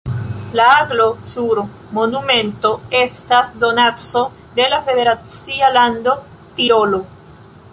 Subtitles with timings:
[0.59, 1.03] La aglo
[1.33, 1.59] sur
[1.97, 4.23] monumento estas donaco
[4.61, 6.17] de la federacia lando
[6.57, 7.03] Tirolo.